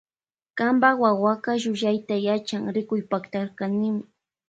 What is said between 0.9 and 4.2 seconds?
wawa llullayta yachan rikuypaktarkanimi.